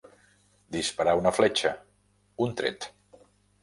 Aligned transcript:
Disparar 0.77 1.15
una 1.21 1.35
fletxa, 1.41 1.77
un 2.49 2.61
tret. 2.63 2.93